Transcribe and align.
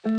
oui 0.00 0.12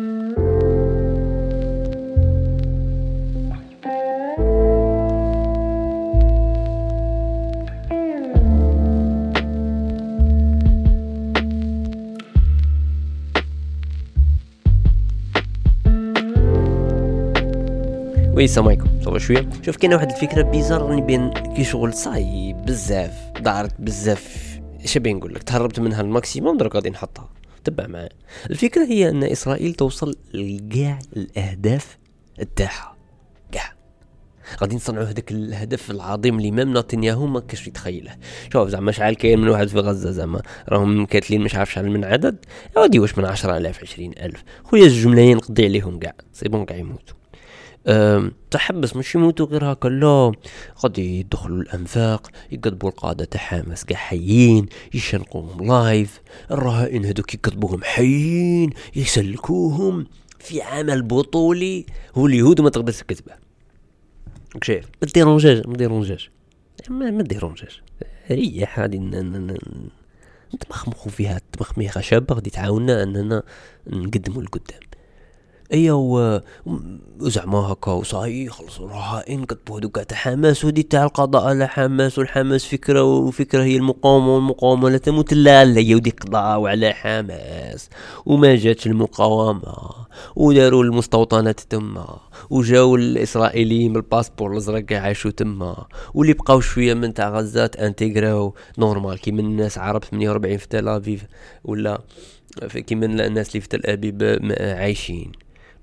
السلام 18.43 18.67
عليكم. 18.67 18.85
ça 19.01 19.09
va 19.09 19.17
شوية. 19.17 19.49
شوف 19.61 19.77
كاينة 19.77 19.95
واحد 19.95 20.11
الفكرة 20.11 20.41
bizarre 20.41 20.81
راني 20.81 21.01
بين 21.01 21.29
كي 21.29 21.63
شغل 21.63 21.93
صاي 21.93 22.53
بزاف 22.53 23.31
دارت 23.39 23.81
بزاف 23.81 24.59
اش 24.83 24.97
نقول 24.97 25.33
لك 25.33 25.43
تهربت 25.43 25.79
منها 25.79 26.01
ال 26.01 26.08
maximum 26.08 26.57
درك 26.57 26.75
غادي 26.75 26.89
نحطها. 26.89 27.40
تبع 27.63 27.87
معايا 27.87 28.09
الفكرة 28.49 28.85
هي 28.85 29.09
إن 29.09 29.23
إسرائيل 29.23 29.73
توصل 29.73 30.15
لكاع 30.33 30.99
الأهداف 31.17 31.97
تاعها 32.55 32.97
كاع 33.51 33.73
غادي 34.61 34.75
نصنعوا 34.75 35.05
هذاك 35.05 35.31
الهدف 35.31 35.91
العظيم 35.91 36.37
اللي 36.37 36.51
même 36.51 36.77
نتنياهو 36.77 37.27
ما 37.27 37.39
كاش 37.39 37.67
يتخيله. 37.67 38.15
شوف 38.53 38.69
زعما 38.69 38.91
شحال 38.91 39.15
كاين 39.15 39.39
من 39.39 39.47
واحد 39.47 39.67
في 39.67 39.79
غزة 39.79 40.11
زعما. 40.11 40.41
راهم 40.69 41.05
كاتلين 41.05 41.41
مش 41.41 41.55
عارف 41.55 41.71
شحال 41.71 41.91
من 41.91 42.05
عدد. 42.05 42.45
غادي 42.77 42.99
واش 42.99 43.17
من 43.17 43.25
10000 43.25 43.81
20000 43.81 44.43
خويا 44.63 44.83
الجملين 44.83 45.37
نقضي 45.37 45.65
عليهم 45.65 45.99
كاع. 45.99 46.13
c'est 46.33 46.49
bon 46.49 46.65
كاع 46.65 46.77
يموتوا. 46.77 47.20
تحبس 48.51 48.95
مش 48.95 49.15
يموتوا 49.15 49.45
غير 49.45 49.71
هكا 49.71 49.87
لا. 49.87 50.31
غادي 50.83 51.19
يدخلوا 51.19 51.61
الأنفاق 51.61 52.27
يكذبوا 52.51 52.89
القادة 52.89 53.25
تاع 53.25 53.41
حماس 53.41 53.85
كاع 53.85 53.97
حيين 53.97 54.65
يشنقوهم 54.93 55.67
لايف. 55.67 56.21
الرهائن 56.51 57.05
هذوك 57.05 57.33
يكذبوهم 57.33 57.83
حيين 57.83 58.69
يسلكوهم 58.95 60.05
في 60.39 60.61
عمل 60.61 61.01
بطولي. 61.01 61.85
هو 62.15 62.27
اليهود 62.27 62.61
ما 62.61 62.69
تقدرش 62.69 62.99
تكذبه. 62.99 63.33
شايف؟ 64.63 64.85
ما 65.01 65.07
ديرونجاش 65.13 65.65
ما 65.65 65.77
ديرونجاش 65.77 66.31
ما, 66.89 67.23
ديرونجاش 67.23 67.81
ريح 68.31 68.79
غادي 68.79 68.99
نتمخمخو 70.53 71.09
فيها 71.09 71.41
تمخميخه 71.51 72.01
شابه 72.01 72.35
غادي 72.35 72.49
تعاوننا 72.49 73.03
أننا 73.03 73.43
نقدموا 73.87 74.43
لقدام. 74.43 74.79
ايا 75.73 75.93
وزعما 77.19 77.57
هكا 77.57 77.91
وصاي 77.91 78.49
خلصوا 78.49 78.89
رهائن 78.89 79.45
كتبوا 79.45 79.79
هذوك 79.79 79.99
تاع 79.99 80.17
حماس 80.17 80.65
ودي 80.65 80.83
تاع 80.83 81.03
القضاء 81.03 81.43
على 81.47 81.67
حماس 81.67 82.19
والحماس 82.19 82.65
فكرة 82.65 83.03
وفكرة 83.03 83.63
هي 83.63 83.75
المقاومة 83.75 84.35
والمقاومة 84.35 84.89
لا 84.89 84.97
تموت 84.97 85.33
لا 85.33 85.65
لا 85.65 85.79
يا 85.79 85.95
ودي 85.95 86.09
قضاو 86.09 86.67
على 86.67 86.93
حماس. 86.93 87.89
وما 88.25 88.55
جاتش 88.55 88.87
المقاومة 88.87 89.73
وداروا 90.35 90.83
المستوطنات 90.83 91.59
تما 91.59 92.19
وجاو 92.49 92.95
الإسرائيليين 92.95 93.93
بالباسبور 93.93 94.51
الأزرق 94.51 94.93
عاشوا 94.93 95.31
تما 95.31 95.85
واللي 96.13 96.33
بقاو 96.33 96.59
شوية 96.59 96.93
من 96.93 97.13
تاع 97.13 97.29
غزة 97.29 97.71
انتيغراو 97.79 98.55
normal 98.77 99.19
كي 99.19 99.31
من 99.31 99.45
الناس 99.45 99.77
عرب 99.77 100.03
48 100.03 100.57
في 100.57 100.67
تل 100.67 101.19
ولا 101.63 102.01
كي 102.87 102.95
من 102.95 103.19
الناس 103.21 103.49
اللي 103.49 103.61
في 103.61 103.67
تل 103.67 103.85
أبيب 103.85 104.39
عايشين. 104.59 105.31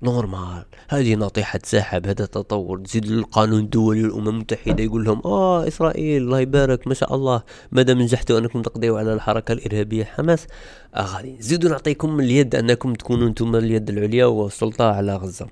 normal. 0.03 0.65
هذه 0.89 1.15
ناطحة 1.15 1.59
سحب 1.63 2.07
هذا 2.07 2.25
تطور. 2.25 2.79
تزيد 2.79 3.05
القانون 3.05 3.59
الدولي 3.59 4.01
للأمم 4.01 4.27
المتحدة 4.29 4.83
يقول 4.83 5.03
لهم 5.03 5.21
آه 5.25 5.67
إسرائيل 5.67 6.21
الله 6.21 6.39
يبارك 6.39 6.87
ما 6.87 6.93
شاء 6.93 7.15
الله. 7.15 7.43
مادام 7.71 8.01
نجحتوا 8.01 8.39
أنكم 8.39 8.61
تقضيوا 8.61 8.99
على 8.99 9.13
الحركة 9.13 9.51
الإرهابية 9.51 10.03
حماس 10.03 10.47
آه 10.95 11.01
غادي 11.01 11.37
نزيدوا 11.37 11.69
نعطيكم 11.69 12.19
اليد 12.19 12.55
أنكم 12.55 12.93
تكونوا 12.93 13.27
أنتم 13.27 13.55
اليد 13.55 13.89
العليا 13.89 14.25
والسلطة 14.25 14.91
على 14.91 15.15
غزة. 15.15 15.47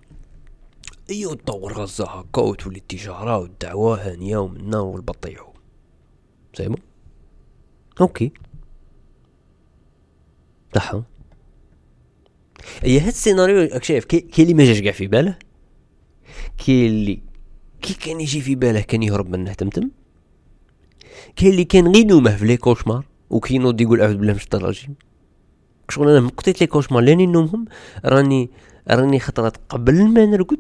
ايوا 1.10 1.36
تطور 1.36 1.74
غزة 1.74 2.06
هكا 2.06 2.42
وتولي 2.42 2.78
التجارة 2.78 3.38
والدعوة 3.38 4.12
هانية 4.12 4.38
ومنا 4.38 4.80
والبطيحو 4.80 5.52
سيمو 6.54 6.78
OK. 8.02 8.32
صح 10.76 10.94
هي 12.84 13.00
هاد 13.00 13.08
السيناريو 13.08 13.80
شايف 13.82 14.06
كاين 14.06 14.30
اللي 14.40 14.54
ما 14.54 14.66
جاش 14.66 14.80
كاع 14.80 14.92
في 14.92 15.08
باله 15.08 15.38
كاين 16.66 16.86
اللي 16.86 17.20
كي 17.82 17.94
كان 17.94 18.22
يجي 18.22 18.42
في 18.42 18.56
باله 18.56 18.82
كان 18.82 19.04
يهرب 19.04 19.30
منه 19.30 19.54
تمتم 19.54 19.90
كاين 21.36 21.52
اللي 21.52 21.64
كان 21.64 21.88
غير 21.88 22.06
نومه 22.06 22.36
في 22.36 22.46
les 22.46 22.58
cauchemars 22.58 23.06
وكينوض 23.30 23.82
يقول 23.82 24.02
أعوذ 24.02 24.16
بالله 24.16 24.32
من 24.34 24.38
الشيطان 24.38 24.62
الرجيم. 24.62 24.96
شغل 25.90 26.10
أنا 26.10 26.20
مقتيت 26.20 26.62
les 26.62 26.68
cauchemars 26.68 27.04
لأني 27.04 27.26
نومهم 27.26 27.66
راني 28.06 28.50
راني 28.92 29.20
خطرات 29.20 29.58
قبل 29.70 30.08
ما 30.08 30.26
نرقد 30.26 30.60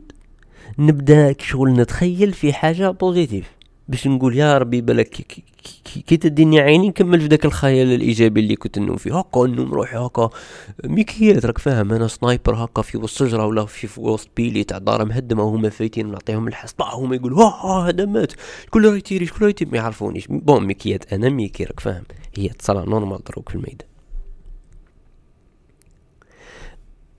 نبدأ 0.80 1.36
شغل 1.40 1.74
نتخيل 1.74 2.34
في 2.34 2.54
حاجة 2.54 2.92
positive 2.92 3.57
باش 3.90 4.08
نقول 4.08 4.38
يا 4.38 4.58
ربي 4.58 4.82
بالك 4.82 5.10
كي, 6.08 6.18
تديني 6.18 6.60
عيني 6.60 6.88
نكمل 6.88 7.22
في 7.22 7.28
ذاك 7.28 7.46
الخيال 7.46 7.94
الإيجابي 7.94 8.40
اللي 8.40 8.56
كنت 8.56 8.80
نوم 8.80 8.98
فيه 8.98 9.20
هكا 9.20 9.48
نوم 9.48 9.74
روحي 9.74 9.98
هكا. 9.98 10.30
ميكيات 10.84 11.46
راك 11.46 11.58
فاهم 11.58 11.94
أنا 11.94 12.08
sniper 12.08 12.56
هكا 12.56 12.82
في 12.82 12.98
وسط 12.98 13.18
شجره 13.18 13.46
ولا 13.46 13.66
في, 13.66 14.02
وسط 14.02 14.30
بيلي 14.38 14.64
تاع 14.64 14.78
دار 14.78 15.06
مهدمة 15.06 15.44
وهما 15.44 15.70
فايتين 15.70 16.12
نعطيهم 16.12 16.48
الحصبه 16.48 16.86
هما 16.86 17.16
يقولوا 17.16 17.44
ها 17.44 17.90
هذا 17.90 18.06
مات. 18.06 18.32
شكون 18.66 18.86
راه 18.86 18.96
يتيري 18.96 19.26
شكون 19.26 19.48
راه 19.48 19.56
ما 19.62 19.78
يعرفونيش. 19.78 20.28
bon 20.28 20.66
ميكيات 20.66 21.14
أنا 21.14 21.30
ميكي 21.30 21.64
راك 21.64 21.80
فاهم. 21.80 22.04
هي 22.38 22.50
تصرى 22.50 22.86
normal 22.86 23.24
دروك 23.24 23.50
في 23.50 23.56
الميدان. 23.56 23.88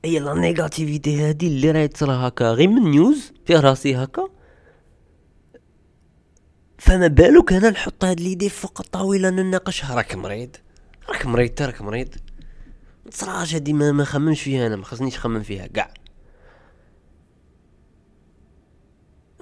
هي 0.05 0.19
la 0.19 0.35
négativité 0.35 1.21
هادي 1.23 1.47
اللي 1.47 1.71
راهي 1.71 1.89
تصرى 1.89 2.13
هكا 2.13 2.53
غير 2.53 2.69
من 2.69 2.91
نيوز 2.91 3.33
في 3.45 3.55
راسي 3.55 3.97
هكا؟ 3.97 4.38
فما 6.79 7.07
بالك 7.07 7.53
أنا 7.53 7.71
نحط 7.71 8.05
هاد 8.05 8.21
l'idée 8.21 8.49
فوق 8.49 8.81
الطاولة 8.81 9.31
نناقشها 9.31 9.95
راك 9.95 10.15
مريض. 10.15 10.57
راك 11.09 11.27
مريض 11.27 11.63
راك 11.63 11.83
مريض. 11.83 12.09
تصراج 13.11 13.55
هادي 13.55 13.73
ما 13.73 13.93
ما 13.93 14.05
خممش 14.05 14.43
فيها 14.43 14.67
أنا 14.67 14.77
ما 14.77 14.85
خصنيش 14.85 15.15
نخمم 15.15 15.43
فيها 15.43 15.67
كاع. 15.67 15.95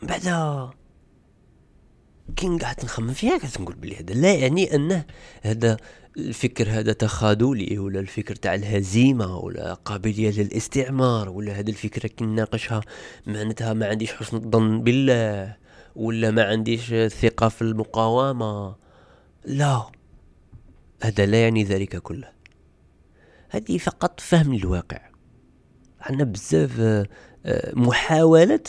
بعدا 0.03 0.71
كي 2.37 2.59
قعدت 2.59 2.85
نخمم 2.85 3.13
فيها 3.13 3.39
قعدت 3.39 3.61
نقول 3.61 3.75
بلي 3.75 3.97
هذا 3.97 4.15
لا 4.15 4.35
يعني 4.35 4.75
أنه 4.75 5.05
هذا 5.43 5.77
الفكر 6.17 6.69
هذا 6.71 6.93
تخاذلي 6.93 7.79
ولا 7.79 8.01
الفكر 8.01 8.35
تاع 8.35 8.55
الهزيمة 8.55 9.37
ولا 9.39 9.75
قابلية 9.75 10.31
للاستعمار 10.31 11.29
ولا 11.29 11.53
هذا 11.53 11.71
الفكرة 11.71 12.07
كي 12.07 12.25
نناقشها 12.25 12.81
معناتها 13.27 13.73
ما 13.73 13.87
عنديش 13.87 14.13
حسن 14.13 14.37
الظن 14.37 14.83
بالله. 14.83 15.57
ولا 15.97 16.31
ما 16.31 16.45
عنديش 16.45 16.95
ثقة 16.95 17.49
في 17.49 17.63
المقاومة؟ 17.63 18.77
لا. 19.45 19.87
هذا 21.03 21.27
لا 21.27 21.43
يعني 21.43 21.65
ذلك 21.65 21.97
كله. 21.97 22.33
هذه 23.49 23.79
فقط 23.79 24.21
فهم 24.21 24.53
الواقع. 24.53 25.01
عندنا 26.01 26.25
بزاف 26.25 26.81
آه، 26.81 27.07
آه، 27.47 27.73
محاولة 27.75 28.61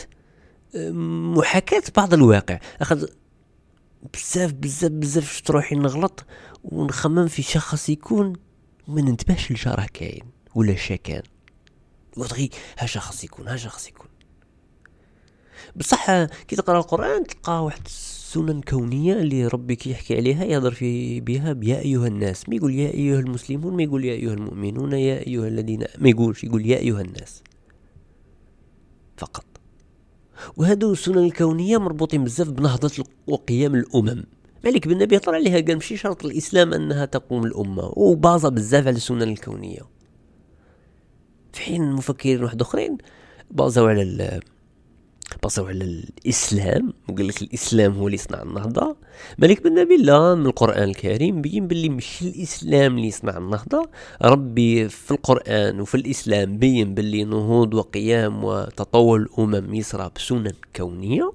آه، 0.74 0.90
محاكاة 1.36 1.82
بعض 1.96 2.14
الواقع. 2.14 2.58
أخذ 2.80 3.06
بزاف 4.14 4.52
بزاف 4.52 4.90
بزاف 4.90 5.32
شت 5.32 5.50
روحي 5.50 5.74
نغلط 5.76 6.24
ونخمم 6.64 7.26
في 7.26 7.42
شخص 7.42 7.88
يكون 7.88 8.32
وما 8.88 9.00
ننتبهش 9.02 9.52
لجاره 9.52 9.86
كاين 9.94 10.24
ولا 10.54 10.76
شكان 10.76 11.22
وتغي 12.16 12.50
ها 12.78 12.86
شخص 12.86 13.24
يكون 13.24 13.48
ها 13.48 13.56
شخص 13.56 13.88
يكون. 13.88 14.07
بصح 15.76 16.24
كي 16.24 16.56
تقرأ 16.56 16.78
القرآن 16.78 17.24
تلقى 17.26 17.64
واحد 17.64 17.82
السنن 17.86 18.60
كونيه 18.60 19.12
اللي 19.12 19.46
ربي 19.46 19.76
كي 19.76 19.90
يحكي 19.90 20.16
عليها 20.16 20.44
يهضر 20.44 20.70
في 20.70 21.20
بها 21.20 21.52
بيا 21.52 21.78
أيها 21.80 22.06
الناس 22.06 22.48
ما 22.48 22.54
يقول 22.54 22.74
يا 22.74 22.90
أيها 22.90 23.20
المسلمون 23.20 23.76
ما 23.76 23.82
يقول 23.82 24.04
يا 24.04 24.12
أيها 24.12 24.34
المؤمنون 24.34 24.92
يا 24.92 25.26
أيها 25.26 25.48
الذين 25.48 25.84
ما 25.98 26.08
يقولش 26.08 26.44
يقول 26.44 26.66
يا 26.66 26.78
أيها 26.78 27.00
الناس 27.00 27.42
فقط. 29.16 29.44
وهادو 30.56 30.92
السنن 30.92 31.18
الكونية 31.18 31.78
مربوطين 31.78 32.24
بزاف 32.24 32.50
بنهضة 32.50 33.04
وقيام 33.26 33.74
الأمم. 33.74 34.24
مالك 34.64 34.88
بن 34.88 34.98
نبي 34.98 35.18
طلع 35.18 35.34
عليها 35.34 35.60
قال 35.60 35.74
ماشي 35.74 35.96
شرط 35.96 36.24
الإسلام 36.24 36.74
أنها 36.74 37.04
تقوم 37.04 37.44
الأمة 37.44 37.92
وبازا 37.96 38.48
بزاف 38.48 38.86
على 38.86 38.96
السنن 38.96 39.22
الكونية. 39.22 39.80
في 41.52 41.60
حين 41.60 41.82
المفكرين 41.82 42.44
واحد 42.44 42.60
أخرين 42.60 42.98
بازوا 43.50 43.88
على 43.88 44.40
بصوا 45.44 45.68
على 45.68 45.84
الاسلام 45.84 46.92
وقال 47.08 47.28
لك 47.28 47.42
الاسلام 47.42 47.92
هو 47.92 48.06
اللي 48.06 48.14
يصنع 48.14 48.42
النهضة. 48.42 48.96
مالك 49.38 49.62
بن 49.62 49.74
نبي 49.74 49.96
لا 49.96 50.34
من 50.34 50.46
القرآن 50.46 50.82
الكريم 50.82 51.42
بين 51.42 51.66
باللي 51.66 51.88
مش 51.88 52.22
الاسلام 52.22 52.96
اللي 52.96 53.08
يصنع 53.08 53.36
النهضة. 53.36 53.90
ربي 54.22 54.88
في 54.88 55.10
القرآن 55.10 55.80
وفي 55.80 55.94
الاسلام 55.94 56.58
بين 56.58 56.94
باللي 56.94 57.24
نهوض 57.24 57.74
وقيام 57.74 58.44
وتطور 58.44 59.18
الأمم 59.20 59.74
يصرى 59.74 60.10
بسنن 60.16 60.52
كونية 60.76 61.32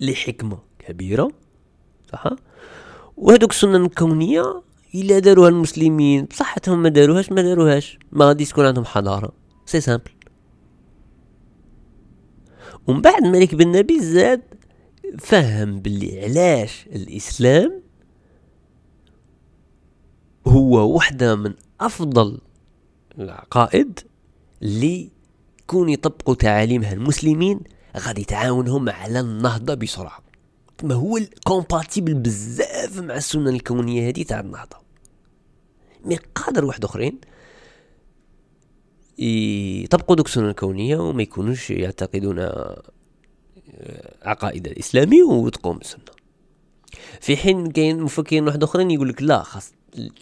لحكمة 0.00 0.58
كبيرة. 0.78 1.30
صح 2.12 2.24
وهذوك 3.16 3.50
السنن 3.50 3.84
الكونيه 3.84 4.62
إلا 4.94 5.18
داروها 5.18 5.48
المسلمين 5.48 6.24
بصحتهم 6.24 6.82
ما 6.82 6.88
داروهاش 6.88 7.32
ما 7.32 7.42
داروهاش. 7.42 7.98
ما 8.12 8.24
غاديش 8.28 8.48
تكون 8.50 8.66
عندهم 8.66 8.84
حضارة. 8.84 9.32
c'est 9.66 9.80
simple 9.80 10.10
ومن 12.86 13.00
بعد 13.00 13.24
مالك 13.24 13.54
بن 13.54 13.72
نبي 13.72 14.00
زاد 14.00 14.42
فهم 15.18 15.80
باللي 15.80 16.22
علاش 16.22 16.86
الإسلام 16.92 17.82
هو 20.46 20.96
وحدة 20.96 21.36
من 21.36 21.54
أفضل 21.80 22.38
العقائد 23.18 24.00
اللي 24.62 25.10
كون 25.66 25.88
يطبقوا 25.88 26.34
تعاليمها 26.34 26.92
المسلمين 26.92 27.60
غادي 27.96 28.24
تعاونهم 28.24 28.88
على 28.88 29.20
النهضة 29.20 29.74
بسرعة. 29.74 30.22
ما 30.82 30.94
هو 30.94 31.18
compatible 31.44 32.14
بزاف 32.14 32.98
مع 32.98 33.16
السنن 33.16 33.48
الكونية 33.48 34.08
هذه 34.08 34.22
تاع 34.22 34.40
النهضة. 34.40 34.76
mais 36.04 36.16
قادر 36.16 36.64
واحد 36.64 36.84
أخرين 36.84 37.18
يطبقوا 39.18 40.16
دوك 40.16 40.26
السنن 40.26 40.48
الكونية 40.48 40.96
وما 40.96 41.22
يكونوش 41.22 41.70
يعتقدون 41.70 42.38
آه، 42.38 42.82
عقائد 44.22 44.66
الإسلامي 44.66 45.22
وتقوم 45.22 45.76
السنة 45.76 46.04
في 47.20 47.36
حين 47.36 47.70
كاين 47.70 48.02
مفكرين 48.02 48.46
واحد 48.46 48.62
آخرين 48.62 48.90
يقول 48.90 49.08
لك 49.08 49.22
لا 49.22 49.42
خاص 49.42 49.72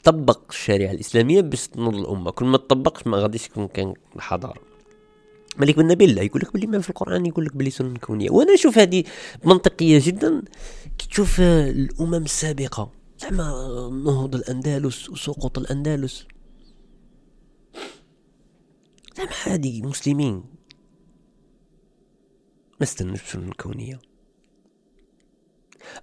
طبق 0.04 0.40
الشريعة 0.50 0.92
الإسلامية 0.92 1.40
باش 1.40 1.69
تنوض 1.69 1.94
الأمة. 1.94 2.31
كل 2.31 2.44
ما 2.44 2.56
تطبقش 2.56 3.06
ما 3.06 3.16
غاديش 3.16 3.46
يكون 3.46 3.69
كان 3.69 3.94
حضارة. 4.19 4.60
ملك 5.56 5.76
بن 5.76 5.87
نبيل 5.87 6.19
يقول 6.19 6.42
لك 6.42 6.52
بلي 6.52 6.66
ما 6.66 6.78
في 6.81 6.90
القرآن 6.90 7.26
يقول 7.26 7.44
لك 7.44 7.56
بلي 7.56 7.70
سنن 7.70 7.96
كونية. 7.96 8.31
وأنا 8.31 8.54
أشوف 8.54 8.78
هذه 8.78 9.04
منطقية 9.44 10.00
جدا. 10.04 10.42
كي 10.98 11.08
تشوف 11.08 11.40
الأمم 11.40 12.14
السابقة 12.14 12.90
زعما 13.19 13.44
نهوض 14.04 14.34
الأندلس 14.34 15.10
وسقوط 15.10 15.58
الأندلس 15.58 16.26
زعما 19.20 19.32
هذه 19.44 19.82
مسلمين 19.82 20.34
ما 22.81 22.82
استنوش 22.82 23.22
بسنن 23.22 23.49
الكونية. 23.49 24.00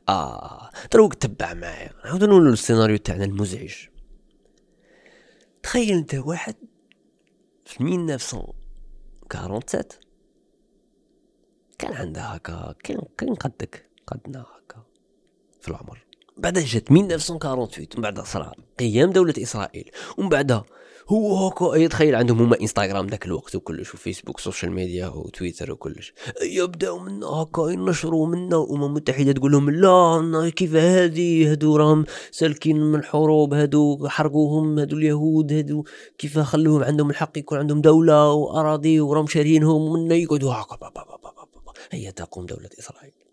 آه 0.10 0.70
دروك 0.92 1.14
تبع 1.14 1.54
معايا. 1.54 1.94
نعاود 2.06 2.24
نقولوا 2.24 2.54
السيناريو 2.54 2.98
تاعنا 2.98 3.26
المزعج. 3.26 3.76
تخيل 5.64 5.98
انت 5.98 6.16
واحد 6.16 6.56
في 7.66 7.84
1900 7.84 8.18
47 8.18 9.84
كان 11.80 11.94
عندها 11.94 12.36
هكا 12.36 12.76
كان 12.84 13.02
كان 13.18 13.36
قدك 13.36 13.90
قدنا 14.08 14.42
هكا 14.42 14.84
في 15.62 15.68
العمر. 15.68 16.06
بعدها 16.38 16.64
جات 16.64 16.92
1948 16.92 17.88
ومن 17.94 18.02
بعدها 18.02 18.24
صرا 18.24 18.52
قيام 18.80 19.12
دولة 19.12 19.34
إسرائيل 19.38 19.92
ومن 20.18 20.30
بعدها 20.30 20.66
هو 21.10 21.48
هكا 21.48 21.76
يتخيل 21.76 22.16
عندهم 22.16 22.42
هما 22.42 22.62
انستغرام 22.62 23.08
ذاك 23.08 23.26
الوقت 23.26 23.56
وكلش 23.56 23.94
وفيسبوك 23.94 24.40
social 24.40 24.72
media 24.72 25.08
وتويتر 25.08 25.72
وكلش. 25.72 26.14
يبداو 26.42 27.00
منا 27.00 27.28
هكا 27.28 27.62
ينشروا 27.62 28.28
منا 28.28 28.64
الامم 28.64 28.84
المتحده 28.84 29.32
تقول 29.32 29.52
لهم 29.52 29.70
لا 29.70 30.50
كيف 30.50 30.76
هذه؟ 30.76 31.52
هادو 31.52 31.76
راهم 31.76 32.06
سالكين 32.32 32.78
من 32.82 33.00
الحروب 33.00 33.54
هادو 33.54 34.08
حرقوهم 34.08 34.80
هادو 34.80 34.98
اليهود 34.98 35.54
هادو 35.54 35.84
كيف 36.18 36.40
خلوهم 36.40 36.84
عندهم 36.84 37.10
الحق 37.10 37.38
يكون 37.38 37.58
عندهم 37.58 37.82
دولة 37.82 38.32
وأراضي 38.32 39.00
وراهم 39.00 39.28
شارينهم 39.28 39.94
منا 39.94 40.16
يقعدوا 40.16 40.54
هكا 40.54 40.92
هيا 41.92 42.12
تقوم 42.12 42.46
دولة 42.46 42.70
إسرائيل. 42.80 43.27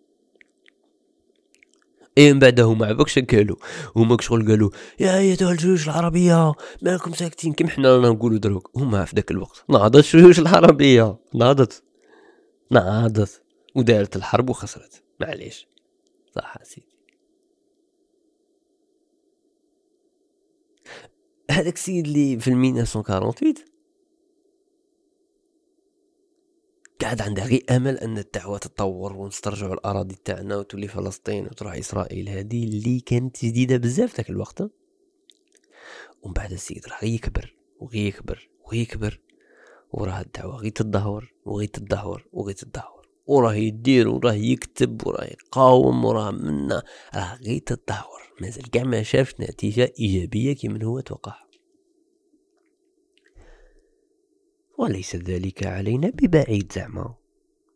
إيه 2.19 2.32
من 2.32 2.38
بعد 2.38 2.61
هما 2.61 2.87
عباك 2.87 3.34
قالوا؟ 3.34 3.56
هما 3.96 4.16
شغل 4.20 4.49
قالوا 4.49 4.70
يا 5.00 5.19
أيتها 5.19 5.52
الجيوش 5.52 5.88
العربية 5.88 6.52
مالكم 6.82 7.12
ساكتين 7.12 7.52
كيما 7.52 7.70
حنا 7.70 7.96
رانا 7.96 8.08
نقولوا 8.08 8.38
دروك؟ 8.38 8.70
هما 8.76 9.05
في 9.05 9.16
ذاك 9.16 9.31
الوقت 9.31 9.64
نهضت 9.69 10.14
الجيوش 10.14 10.38
العربية 10.38 11.19
نهضت 11.34 11.82
نهضت 12.70 13.43
ودارت 13.75 14.16
الحرب 14.16 14.50
وخسرت. 14.50 15.02
معليش. 15.20 15.69
صح 16.34 16.56
سيدي. 16.62 16.94
هذاك 21.50 21.75
السيد 21.75 22.06
اللي 22.06 22.38
في 22.38 22.50
1948 22.50 23.55
قاعد 27.04 27.22
عندها 27.22 27.44
غير 27.44 27.64
أمل 27.70 27.98
أن 27.98 28.18
الدعوة 28.18 28.58
تتطور 28.58 29.12
ونسترجعوا 29.12 29.74
الأراضي 29.74 30.16
تاعنا 30.24 30.56
وتولي 30.56 30.88
فلسطين 30.88 31.46
وتروح 31.46 31.74
إسرائيل. 31.74 32.28
هذه 32.28 32.64
اللي 32.64 33.00
كانت 33.00 33.44
جديدة 33.44 33.76
بزاف 33.76 34.16
ذاك 34.16 34.30
الوقت. 34.30 34.60
ومن 36.22 36.34
بعد 36.34 36.52
السيد 36.52 36.88
راه 36.88 37.04
يكبر 37.04 37.56
وغي 37.80 38.06
يكبر 38.06 38.48
وغي 38.64 38.78
يكبر. 38.78 39.20
وراه 39.92 40.20
الدعوة 40.20 40.56
غي 40.56 40.70
تدهور 40.70 41.34
وغي 41.44 41.66
تدهور 41.66 42.28
وغي 42.32 42.54
تدهور 42.54 43.08
وراه 43.26 43.54
يدير 43.54 44.08
وراه 44.08 44.32
يكتب 44.32 45.06
وراه 45.06 45.24
يقاوم 45.24 46.04
وراه 46.04 46.30
منا 46.30 46.82
راه 47.14 47.34
غي 47.34 47.60
تدهور 47.60 48.32
مازال 48.40 48.70
كاع 48.70 48.84
ما 48.84 49.02
شافش 49.02 49.34
نتيجة 49.40 49.92
إيجابية 50.00 50.52
كيما 50.52 50.84
هو 50.84 51.00
توقع 51.00 51.34
وليس 54.79 55.17
ذلك 55.17 55.67
علينا 55.67 56.11
ببعيد 56.11 56.73
زعما. 56.73 57.15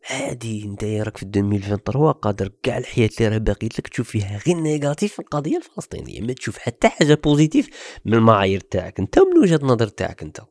عادي 0.09 0.63
انت 0.65 0.83
راك 0.83 1.17
في 1.17 1.25
2023 1.25 2.11
قادر 2.11 2.51
كاع 2.63 2.77
الحياة 2.77 3.09
اللي 3.19 3.29
راه 3.29 3.37
باقيت 3.37 3.79
لك 3.79 3.87
تشوف 3.87 4.09
فيها 4.09 4.39
غير 4.47 4.55
négatif 4.55 5.13
في 5.13 5.19
القضية 5.19 5.57
الفلسطينية 5.57 6.21
ما 6.21 6.33
تشوف 6.33 6.57
حتى 6.57 6.87
حاجة 6.89 7.19
positif 7.23 7.69
من 8.05 8.13
المعايير 8.13 8.59
تاعك. 8.59 8.99
انت 8.99 9.17
ومن 9.17 9.37
وجهة 9.37 9.55
النظر 9.55 9.87
تاعك 9.87 10.23
انت. 10.23 10.41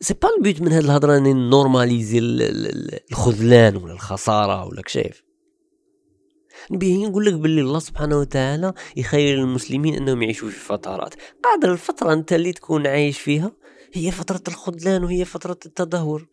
c'est 0.00 0.14
pas 0.14 0.28
le 0.36 0.46
but 0.46 0.60
من 0.60 0.72
هاد 0.72 0.84
الهضرة 0.84 1.16
إني 1.16 1.32
normaliser 1.34 2.18
الخذلان 3.12 3.76
ولا 3.76 3.92
الخسارة 3.92 4.66
ولا 4.66 4.82
كشايف 4.82 5.22
نبي 6.70 7.06
نقول 7.06 7.26
لك 7.26 7.34
باللي 7.34 7.60
الله 7.60 7.78
سبحانه 7.78 8.18
وتعالى 8.18 8.72
يخير 8.96 9.38
المسلمين 9.38 9.94
أنهم 9.94 10.22
يعيشوا 10.22 10.48
في 10.48 10.58
فترات. 10.58 11.14
قادر 11.44 11.72
الفترة 11.72 12.12
أنت 12.12 12.32
اللي 12.32 12.52
تكون 12.52 12.86
عايش 12.86 13.20
فيها 13.20 13.52
هي 13.96 14.10
فترة 14.10 14.42
الخذلان 14.48 15.04
وهي 15.04 15.24
فترة 15.24 15.58
التدهور. 15.66 16.26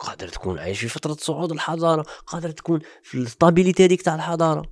قادر 0.00 0.28
تكون 0.28 0.58
عايش 0.58 0.80
في 0.80 0.88
فترة 0.88 1.16
صعود 1.20 1.52
الحضارة 1.52 2.06
قادر 2.26 2.50
تكون 2.50 2.80
في 3.02 3.18
ال 3.18 3.25
stabilité 3.25 3.84
هذيك 3.84 4.02
تاع 4.02 4.14
الحضارة. 4.14 4.62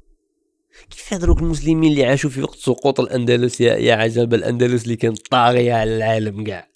كيف 0.91 1.13
هذوك 1.15 1.39
المسلمين 1.39 1.93
اللي 1.93 2.05
عاشوا 2.05 2.31
في 2.31 2.43
وقت 2.43 2.57
سقوط 2.57 3.01
الأندلس 3.01 3.61
يا, 3.61 3.75
يا 3.75 3.95
عجب 3.95 4.35
الأندلس 4.35 4.85
اللي 4.85 4.97
كانت 4.97 5.29
طاغية 5.29 5.75
على 5.75 5.97
العالم 5.97 6.45
كاع؟ 6.45 6.69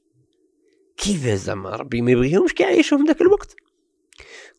كيف 0.96 1.26
زعما 1.26 1.70
ربي 1.70 2.02
ما 2.02 2.10
يبغيهمش 2.10 2.50
يعيشوا 2.60 2.98
في 2.98 3.04
ذاك 3.04 3.20
الوقت؟ 3.20 3.56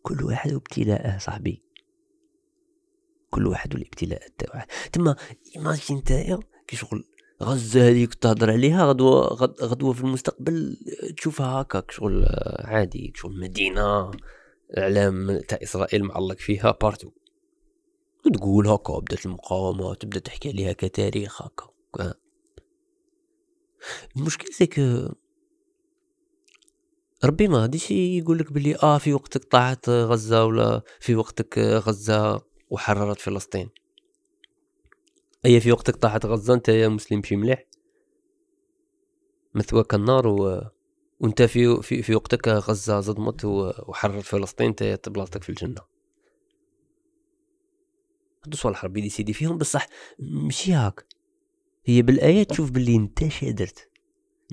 كل 0.01 0.23
واحد 0.23 0.53
وابتلاءه 0.53 1.17
صاحبي. 1.17 1.61
كل 3.29 3.47
واحد 3.47 3.73
والابتلاء 3.73 4.27
تاعه 4.37 4.67
تما 4.91 5.15
ايماجين 5.55 5.97
نتايا 5.97 6.39
كي 6.67 6.75
شغل 6.75 7.03
غزة 7.43 7.89
هذيك 7.89 8.13
تهضر 8.13 8.51
عليها 8.51 8.85
غدوة 8.85 9.27
غدوة 9.61 9.93
في 9.93 10.01
المستقبل 10.01 10.77
تشوفها 11.17 11.47
هكاك 11.47 11.91
شغل 11.91 12.25
عادي 12.59 13.13
شغل 13.15 13.39
مدينة 13.39 14.11
إعلام 14.77 15.39
تاع 15.39 15.59
إسرائيل 15.63 16.03
معلق 16.03 16.37
فيها 16.37 16.77
partout 16.81 17.11
تقول 18.33 18.67
هكا 18.67 18.99
بدات 18.99 19.25
المقاومة 19.25 19.93
تبدا 19.93 20.19
تحكي 20.19 20.49
عليها 20.49 20.73
كتاريخ 20.73 21.41
هكا. 21.41 21.73
المشكل 24.17 24.53
c'est 24.53 24.70
que 24.70 24.79
ربي 27.25 27.47
ما 27.47 27.57
غاديش 27.57 27.91
يقول 27.91 28.37
لك 28.37 28.53
بلي 28.53 28.75
آه 28.75 28.97
في 28.97 29.13
وقتك 29.13 29.43
طاعت 29.43 29.89
غزة 29.89 30.45
ولا 30.45 30.81
في 30.99 31.15
وقتك 31.15 31.57
غزة 31.59 32.41
وحررت 32.69 33.19
فلسطين. 33.19 33.69
هي 35.47 35.59
في 35.59 35.71
وقتك 35.71 35.95
طاحت 35.95 36.25
غزة 36.25 36.53
أنت 36.53 36.69
يا 36.69 36.87
مسلم 36.87 37.23
شي 37.23 37.35
مليح؟ 37.35 37.65
مثواك 39.53 39.93
النار 39.93 40.27
و... 40.27 40.61
وأنت 41.19 41.41
في 41.41 41.81
في 41.81 42.01
في 42.01 42.15
وقتك 42.15 42.47
غزة 42.47 43.01
صمدت 43.01 43.45
وحررت 43.45 44.23
فلسطين 44.23 44.67
أنت 44.67 45.09
بلاصتك 45.09 45.43
في 45.43 45.49
الجنة. 45.49 45.81
هادو 48.45 48.57
صوالح 48.57 48.85
ربي 48.85 49.01
décider 49.01 49.33
فيهم 49.33 49.57
بصح 49.57 49.87
ماشي 50.19 50.73
هاك. 50.73 51.05
هي 51.85 52.01
بالآية 52.01 52.43
تشوف 52.43 52.71
باللي 52.71 52.95
أنت 52.95 53.27
شا 53.27 53.51
درت. 53.51 53.89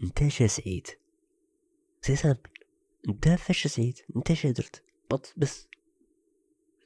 أنت 0.03 0.29
شا 0.29 0.47
سعيد 0.47 0.87
c'est 2.03 2.17
simple. 2.17 2.51
أنت 3.09 3.29
فاش 3.29 3.67
سعيد 3.67 3.99
أنت 4.17 4.33
شا 4.33 4.51
درت. 4.51 4.85
بس. 5.37 5.69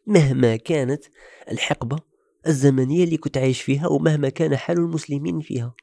مهما 0.07 0.57
كانت 0.57 1.05
الحقبة 1.51 2.18
الزمنية 2.47 3.05
اللي 3.05 3.17
كنت 3.17 3.39
عايش 3.39 3.63
فيها 3.63 3.89
ومهما 3.89 4.29
كان 4.29 4.57
حال 4.57 4.79
المسلمين 4.79 5.41
فيها. 5.41 5.75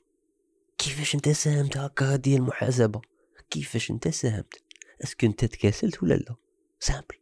كيفاش 0.77 1.15
انت 1.15 1.29
ساهمت 1.29 1.77
هكا 1.77 2.13
هذه 2.13 2.35
المحاسبة؟ 2.35 3.01
كيفاش 3.50 3.91
انت 3.91 4.07
ساهمت؟ 4.07 4.63
est-ce 5.03 5.18
que 5.18 5.25
انت 5.25 5.45
تكاسلت 5.45 6.03
ولا 6.03 6.13
لا؟ 6.13 6.35
simple. 6.79 7.15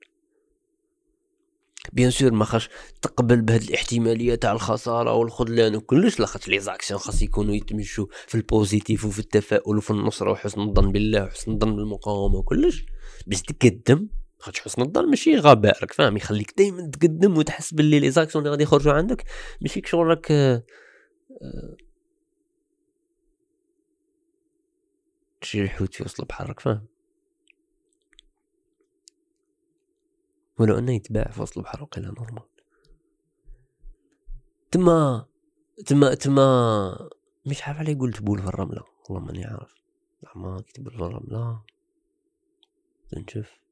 bien 1.94 2.12
sûr 2.12 2.32
ما 2.32 2.46
خاصش 2.46 2.70
تقبل 3.02 3.42
بهاد 3.42 3.62
الاحتمالية 3.62 4.36
تاع 4.36 4.52
الخسارة 4.52 5.14
والخذلان 5.14 5.76
وكلش 5.76 6.20
لاخاطش 6.20 6.48
les 6.48 6.60
actions 6.60 7.00
خاص 7.00 7.22
يكونوا 7.22 7.56
يتمشوا 7.56 8.06
في 8.28 8.36
ال 8.36 8.44
positif 8.44 9.06
وفي 9.06 9.20
التفاؤل 9.20 9.78
وفي 9.78 9.92
النصرة 9.92 10.32
وحسن 10.32 10.62
الظن 10.62 10.92
بالله 10.92 11.24
وحسن 11.24 11.52
الظن 11.52 11.76
بالمقاومة 11.76 12.36
وكلش. 12.36 12.86
باش 13.28 13.42
تقدم 13.42 14.08
خاطش 14.44 14.62
حسن 14.62 14.82
الظن 14.82 15.10
ماشي 15.10 15.36
غباء 15.36 15.80
راك 15.82 15.94
فاهم؟ 15.94 16.18
يخليك 16.18 16.54
دائما 16.58 16.90
تقدم 16.90 17.38
وتحس 17.38 17.74
باللي 17.74 18.00
les 18.00 18.12
actions 18.12 18.44
اللي 18.44 18.52
غادي 18.52 18.64
يخرجوا 18.64 18.94
عندك 18.94 19.26
ماشي 19.62 19.82
شغل 19.86 20.08
راك 20.08 20.32
آه، 20.32 20.64
آه، 21.42 21.78
تشري 25.42 25.64
الحوت 25.64 25.94
في 25.94 26.04
وسط 26.04 26.20
البحر 26.20 26.48
راك 26.48 26.60
فاهم؟ 26.60 26.86
ولو 30.60 30.78
إنه 30.78 30.94
يتباع 30.94 31.32
في 31.32 31.42
وسط 31.42 31.58
البحر 31.58 31.84
وقيلا 31.84 32.08
نورمال 32.08 32.44
تما 34.72 35.26
تما 35.86 36.14
تما 36.14 37.10
مش 37.46 37.64
عارف 37.64 37.80
عليه 37.80 38.00
قلت 38.00 38.22
بول 38.22 38.40
في 38.40 38.48
الرملة 38.48 38.84
والله 39.10 39.26
ماني 39.26 39.46
عارف. 39.46 39.74
ما 40.36 40.62
كتب 40.62 40.90
في 40.90 40.96
الرملة. 40.96 41.62
نشوف. 43.14 43.63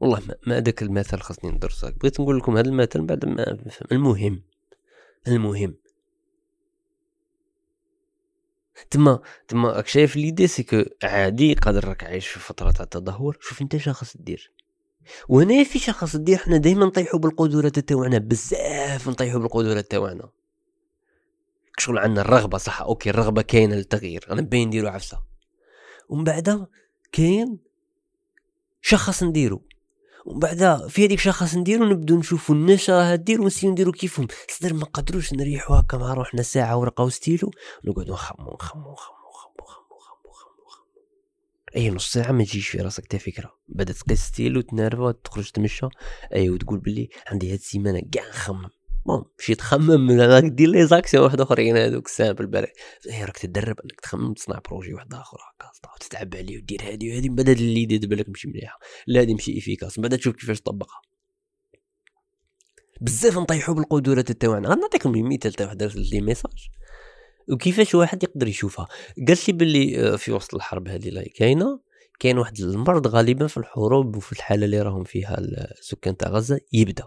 والله 0.00 0.20
ما, 0.28 0.34
ما 0.46 0.60
ذاك 0.60 0.82
المثل 0.82 1.18
خاصني 1.18 1.50
ندرسك 1.50 1.98
بغيت 1.98 2.20
نقول 2.20 2.38
لكم 2.38 2.56
هذا 2.56 2.68
المثل 2.68 3.02
بعد 3.02 3.24
ما 3.24 3.58
المهم 3.92 4.42
المهم. 5.28 5.74
تما 8.90 9.20
تما 9.48 9.72
راك 9.72 9.86
شايف 9.86 10.16
l'idée 10.16 10.46
c'est 10.46 10.86
عادي 11.02 11.54
قادر 11.54 11.88
راك 11.88 12.04
عايش 12.04 12.28
في 12.28 12.38
فترة 12.38 12.70
تاع 12.70 12.84
التدهور. 12.84 13.38
شوف 13.40 13.62
انت 13.62 13.76
شخص 13.76 14.16
دير. 14.16 14.52
وهنا 15.28 15.64
في 15.64 15.78
شخص 15.78 16.16
دير؟ 16.16 16.38
حنا 16.38 16.56
دائما 16.56 16.86
نطيحوا 16.86 17.20
بالقدرات 17.20 17.78
تاعنا 17.78 18.18
بزاف 18.18 19.08
نطيحوا 19.08 19.40
بالقدرات 19.40 19.90
تاعنا 19.90 20.30
شغل 21.78 21.98
عندنا 21.98 22.20
الرغبة 22.20 22.58
صح 22.58 22.82
OK 22.82 23.10
الرغبة 23.10 23.42
كاينة 23.42 23.74
للتغيير. 23.74 24.26
أنا 24.30 24.42
باين 24.42 24.68
نديرو 24.68 24.88
عفسة. 24.88 25.22
ومن 26.08 26.24
بعد 26.24 26.66
كاين 27.12 27.58
شا 28.82 28.98
خاص 28.98 29.22
نديرو؟ 29.22 29.62
ومن 30.26 30.38
بعد 30.38 30.88
في 30.88 31.06
هذيك 31.06 31.20
شا 31.20 31.34
خاص 31.34 31.54
نديرو 31.54 31.84
نبدو 31.84 32.18
نشوفو 32.18 32.52
الناس 32.52 32.90
راها 32.90 33.14
دير 33.14 33.40
ونسيو 33.40 33.70
نديرو 33.70 33.92
كيفهم. 33.92 34.26
صدر 34.48 34.74
ما 34.74 34.84
قدروش 34.84 35.32
نريحو 35.32 35.74
هكا 35.74 35.98
مع 35.98 36.14
روحنا 36.14 36.42
ساعة 36.42 36.76
ورقه 36.76 37.04
وستيلو 37.04 37.50
ونقعدو 37.84 38.12
نخمو 38.12 38.52
نخمو 38.54 38.92
نخمو 38.92 39.16
أي 41.76 41.90
نص 41.90 42.12
ساعة 42.12 42.32
ما 42.32 42.44
تجيش 42.44 42.68
في 42.68 42.78
راسك 42.78 43.04
حتى 43.04 43.18
فكرة. 43.18 43.52
بدات 43.68 43.96
تقيس 43.96 44.20
ستيل 44.20 44.56
وتنرفا 44.56 45.12
تخرج 45.12 45.50
تمشى. 45.50 45.86
أي 46.34 46.50
وتقول 46.50 46.78
بلي 46.78 47.08
عندي 47.26 47.52
هاد 47.52 47.58
السيمانة 47.58 48.02
كاع 48.12 48.28
نخمم. 48.28 48.70
bon 49.06 49.24
مشيت 49.38 49.58
تخمم 49.58 50.20
راك 50.20 50.44
دير 50.44 50.68
les 50.68 50.86
actions 50.86 51.24
واحد 51.24 51.40
اخرين 51.40 51.76
هذوك 51.76 52.08
simple 52.08 52.46
بالك 52.46 52.72
اي 53.10 53.24
راك 53.24 53.38
تدرب 53.38 53.76
إنك 53.84 54.00
تخمم 54.00 54.34
تصنع 54.34 54.60
projet 54.68 54.94
واحد 54.94 55.14
آخر 55.14 55.38
هكا 55.38 55.66
تتعب 56.00 56.36
عليه 56.36 56.58
ودير 56.58 56.82
هادي 56.82 57.10
وهادي 57.10 57.28
من 57.28 57.36
بعد 57.36 57.48
هاد 57.48 57.58
اللي 57.58 57.86
دير 57.86 58.08
بالك 58.08 58.28
مشي 58.28 58.48
مليحه 58.48 58.78
لا 59.06 59.20
هادي 59.20 59.34
مشي 59.34 59.58
efficace. 59.58 59.98
من 59.98 60.02
بعد 60.08 60.18
تشوف 60.18 60.36
كيفاش 60.36 60.60
تطبقها. 60.60 61.00
بزاف 63.00 63.38
نطيحوا 63.38 63.74
بالقدرات 63.74 64.32
تاعنا 64.32 64.68
غنعطيكم 64.68 65.12
مثال 65.32 65.52
تاع 65.52 65.66
واحد 65.66 65.82
les 65.82 66.20
messages. 66.20 66.68
وكيفاش 67.48 67.94
واحد 67.94 68.22
يقدر 68.22 68.48
يشوفها. 68.48 68.88
قالت 69.28 69.48
لي 69.48 69.54
باللي 69.54 70.00
آه، 70.00 70.16
في 70.16 70.32
وسط 70.32 70.54
الحرب 70.54 70.88
هذه 70.88 71.08
اللي 71.08 71.24
كاينة 71.24 71.80
كاين 72.18 72.38
واحد 72.38 72.60
المرض 72.60 73.06
غالبا 73.06 73.46
في 73.46 73.56
الحروب 73.56 74.16
وفي 74.16 74.32
الحالة 74.32 74.64
اللي 74.64 74.82
راهم 74.82 75.04
فيها 75.04 75.38
السكان 75.38 76.16
تاع 76.16 76.28
غزة 76.28 76.60
يبدأ. 76.72 77.04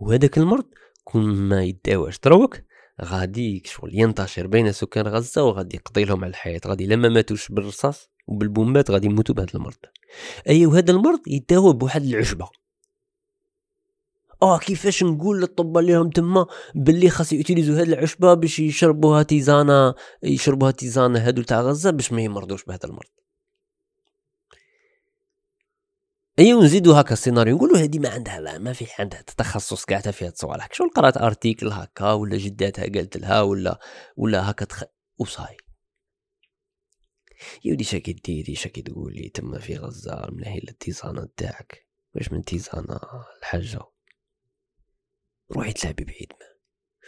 وهذاك 0.00 0.38
المرض 0.38 0.64
كون 1.08 1.34
ما 1.34 1.64
يداواش 1.64 2.18
دروك 2.18 2.60
غادي 3.02 3.62
شغل 3.66 3.90
ينتشر 3.94 4.46
بين 4.46 4.72
سكان 4.72 5.08
غزة 5.08 5.44
وغادي 5.44 5.76
يقضي 5.76 6.04
لهم 6.04 6.24
على 6.24 6.30
الحياة. 6.30 6.60
غادي 6.66 6.86
لما 6.86 7.08
ماتوش 7.08 7.48
بالرصاص 7.48 8.10
وبالبومات 8.26 8.90
غادي 8.90 9.06
يموتوا 9.06 9.34
بهذا 9.34 9.54
المرض. 9.54 9.76
اي 10.48 10.66
وهذا 10.66 10.92
المرض 10.92 11.20
يداوى 11.26 11.72
بواحد 11.72 12.02
العشبه 12.02 12.48
آه 14.42 14.58
كيفاش 14.58 15.02
نقول 15.02 15.40
للطبا 15.40 15.78
اللي 15.78 15.96
راهم 15.96 16.10
تما 16.10 16.46
باللي 16.74 17.10
خاص 17.10 17.32
يوتيليزو 17.32 17.74
هاد 17.74 17.88
العشبه 17.88 18.34
باش 18.34 18.58
يشربوها 18.58 19.22
tisane 19.22 19.94
يشربوها 20.22 20.70
tisane 20.70 21.18
هادو 21.18 21.42
تاع 21.42 21.60
غزة 21.60 21.90
باش 21.90 22.12
ما 22.12 22.22
يمرضوش 22.22 22.64
بهذا 22.64 22.84
المرض. 22.84 23.10
ايوا 26.38 26.64
نزيدو 26.64 26.92
هكا 26.92 27.12
السيناريو 27.12 27.56
نقولوا 27.56 27.78
هادي 27.78 27.98
ما 27.98 28.08
عندها 28.08 28.40
لا 28.40 28.58
ما 28.58 28.72
في 28.72 28.86
عندها 28.98 29.22
تخصص 29.22 29.84
كاع 29.84 30.00
في 30.00 30.24
هاد 30.24 30.32
الصوالح. 30.32 30.68
شغل 30.72 30.88
قرأت 30.88 31.16
article 31.16 31.68
هكا 31.68 32.12
ولا 32.12 32.36
جداتها 32.38 32.82
قالت 32.82 33.16
لها 33.16 33.42
ولا 33.42 33.80
ولا 34.16 34.50
هكا 34.50 34.64
تخ... 34.64 34.84
وصاي. 35.18 35.56
يودي 37.64 37.84
شاكي 37.84 38.12
ديري 38.12 38.54
شاكي 38.54 38.82
تقولي 38.82 39.28
تما 39.28 39.58
في 39.58 39.76
غزة 39.76 40.28
من 40.32 40.44
هي 40.44 40.58
ال 40.58 40.68
tisane 40.68 41.28
تاعك 41.36 41.86
واش 42.14 42.32
من 42.32 42.44
tisane 42.44 43.00
الحاجة. 43.38 43.80
روحي 45.52 45.72
تلعبي 45.72 46.04
بعيد 46.04 46.32
ما. 46.40 46.46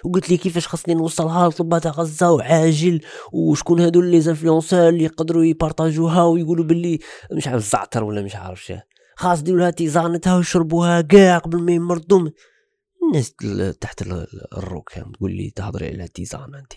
وقلت 0.04 0.30
لي 0.30 0.36
كيفاش 0.36 0.68
خاصني 0.68 0.94
نوصلها 0.94 1.48
لطبة 1.48 1.78
تاع 1.78 1.90
غزه 1.90 2.32
وعاجل 2.32 3.00
وشكون 3.32 3.80
هادو 3.80 4.00
les 4.00 4.20
influenceurs 4.20 4.88
اللي 4.88 5.04
يقدروا 5.04 5.44
يبارطاجوها 5.44 6.24
ويقولوا 6.24 6.64
باللي 6.64 6.98
مش 7.32 7.48
عارف 7.48 7.58
الزعتر 7.58 8.04
ولا 8.04 8.22
مش 8.22 8.36
عارف 8.36 8.64
شاه 8.64 8.89
خاص 9.20 9.42
ديروا 9.42 9.60
لها 9.60 9.70
تيزانتها 9.70 10.36
ويشربوها 10.36 11.00
كاع 11.00 11.38
قبل 11.38 11.62
ما 11.62 11.72
يمرضوا 11.72 12.30
الناس 13.02 13.34
تحت 13.80 14.02
الركام 14.52 15.12
تقول 15.12 15.32
لي 15.36 15.50
تهضري 15.50 15.88
على 15.88 16.08
tisane 16.08 16.58
انت 16.58 16.72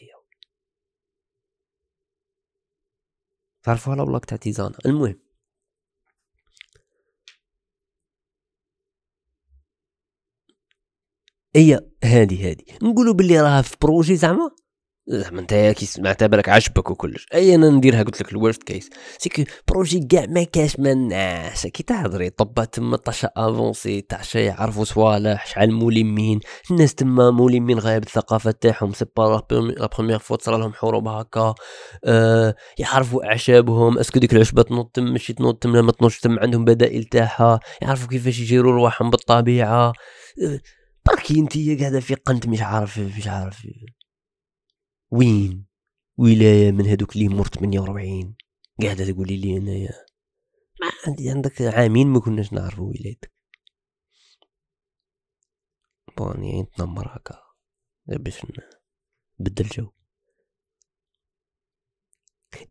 تعرفوا 3.64 3.94
على 3.94 4.06
بلاك 4.06 4.26
تاع 4.26 4.38
تيزانه 4.38 4.76
المهم. 4.86 5.20
هي 11.56 11.80
هادي 12.04 12.50
هادي. 12.50 12.66
نقولوا 12.84 13.14
باللي 13.14 13.42
راها 13.42 13.62
في 13.62 13.78
بروجي 13.82 14.16
زعما 14.16 14.52
زعما 15.08 15.40
انت 15.40 15.54
كي 15.54 15.86
سمعتها 15.86 16.28
بالك 16.28 16.50
عجبك 16.50 16.90
وكلش. 16.90 17.26
اي 17.34 17.56
أنا 17.56 17.70
نديرها 17.70 18.04
قلت 18.04 18.22
لك 18.22 18.32
الورست 18.32 18.64
كيس 18.64 18.90
سيكو 19.18 19.44
بروجي 19.68 20.00
كاع 20.00 20.26
ما 20.26 20.44
كاش 20.44 20.80
ما 20.80 20.92
الناس. 20.92 21.68
كي 21.68 21.84
تهضري 21.84 22.30
طبا 22.30 22.66
تما 22.66 22.98
طاشا 22.98 23.30
افونسي 23.38 24.02
تاع 24.02 24.22
شي 24.22 24.40
يعرفوا 24.40 24.84
صوالح 24.84 25.48
شحال 25.48 25.74
مولمين. 25.74 26.40
الناس 26.72 26.96
تما 26.96 27.32
مولمين 27.32 27.80
غايب 27.80 28.04
الثقافه 28.04 28.52
تاعهم. 28.52 28.94
سي 28.94 29.06
با 29.18 29.46
la 29.78 29.90
première 29.98 30.20
fois 30.20 30.38
تصرا 30.38 30.58
لهم 30.58 30.74
حروب 30.74 31.08
هكا. 31.08 31.56
أه 32.06 32.56
يعرفوا 32.78 33.26
أعشابهم. 33.26 33.98
est-ce 33.98 34.12
que 34.12 34.20
ديك 34.20 34.34
العشبة 34.34 34.64
تنوض 34.64 34.86
تم 34.86 35.04
ماشي 35.04 35.34
تنوض 35.34 35.56
تم 35.56 35.86
ما 35.86 35.92
تنوضش 35.92 36.20
تم 36.20 36.40
عندهم 36.40 36.66
بدائل 36.66 37.04
تاعها. 37.04 37.60
يعرفوا 37.82 38.08
كيفاش 38.10 38.40
يجيروا 38.40 38.74
رواحهم 38.74 39.10
بالطبيعة. 39.10 39.94
أه 40.44 40.60
بركي 41.06 41.40
انت 41.40 41.82
قاعدة 41.82 42.00
في 42.00 42.16
قنت 42.16 42.48
مش 42.48 42.62
عارف 42.62 43.00
مش 43.00 43.28
عارف. 43.28 43.68
وين؟ 45.14 45.66
ولايه 46.18 46.72
من 46.72 46.86
هذوك 46.86 47.16
اللي 47.16 47.28
مرت 47.28 47.56
48 47.56 48.36
قاعدة 48.82 49.12
تقولي 49.12 49.38
لي 49.38 49.58
انايا 49.58 50.06
ما 50.82 50.92
عندي 51.08 51.30
عندك 51.30 51.62
عامين 51.62 52.08
ما 52.08 52.20
كناش 52.20 52.54
نعرفوا 52.54 52.90
ولايتك 52.90 53.34
bon 56.18 56.44
يعني 56.44 56.68
تنمر 56.78 57.18
هكا. 57.18 57.40
باش 58.06 58.42
نبدل 59.40 59.66
جو. 59.66 59.92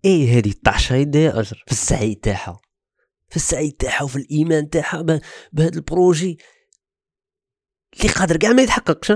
إيه 0.04 0.38
هذه 0.38 0.50
الطعشة 0.50 1.02
أجر. 1.02 1.64
في 1.66 1.72
السعي 1.72 2.14
تاعها. 2.14 2.60
في 3.28 3.36
السعي 3.36 3.70
تاعها 3.70 4.02
وفي 4.02 4.16
الإيمان 4.16 4.70
تاعها 4.70 5.02
بهذا 5.52 5.76
ال 5.76 5.84
projet. 5.84 6.38
اللي 8.00 8.12
قادر 8.12 8.36
كاع 8.36 8.52
ما 8.52 8.62
يتحققش 8.62 9.12